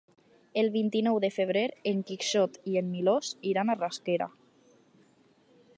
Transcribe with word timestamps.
El 0.61 0.69
vint-i-nou 0.75 1.19
de 1.25 1.29
febrer 1.35 1.63
en 1.91 2.01
Quixot 2.07 2.57
i 2.73 2.81
en 2.83 2.91
Milos 2.95 3.31
iran 3.53 3.69
a 3.75 3.79
Rasquera. 3.83 4.31